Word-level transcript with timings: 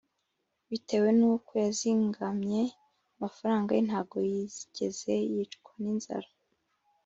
bitewe 0.69 1.09
n’uko 1.19 1.51
yazingamye 1.65 2.61
amafaranga 3.15 3.69
ye 3.77 3.81
ntago 3.87 4.17
yigeze 4.31 5.13
yicwa 5.31 5.71
ninzara 5.81 6.29